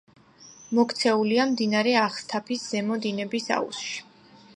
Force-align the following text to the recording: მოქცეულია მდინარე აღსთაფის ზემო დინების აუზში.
მოქცეულია 0.77 1.45
მდინარე 1.51 1.93
აღსთაფის 2.05 2.65
ზემო 2.73 2.97
დინების 3.05 3.47
აუზში. 3.59 3.95